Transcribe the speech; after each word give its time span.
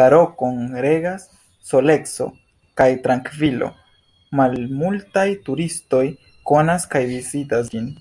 La 0.00 0.02
rokon 0.12 0.58
regas 0.84 1.24
soleco 1.70 2.28
kaj 2.82 2.88
trankvilo; 3.08 3.72
malmultaj 4.42 5.28
turistoj 5.50 6.04
konas 6.52 6.88
kaj 6.96 7.04
vizitas 7.16 7.76
ĝin. 7.76 7.96